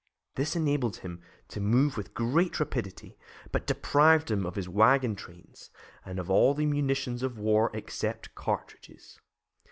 This 0.33 0.55
enabled 0.55 0.95
him 0.97 1.21
to 1.49 1.59
move 1.61 1.95
with 1.95 2.15
great 2.15 2.59
rapidity, 2.59 3.19
but 3.51 3.67
deprived 3.67 4.31
him 4.31 4.47
of 4.47 4.55
his 4.55 4.67
wagon 4.67 5.15
trains, 5.15 5.69
and 6.03 6.17
of 6.17 6.27
all 6.27 6.55
munitions 6.55 7.21
of 7.21 7.37
war 7.37 7.69
except 7.75 8.33
cartridges. 8.33 9.19